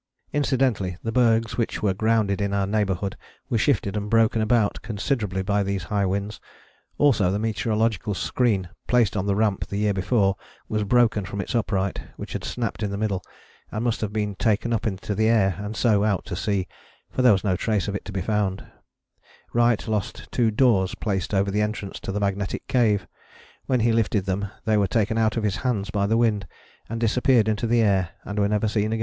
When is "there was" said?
17.21-17.43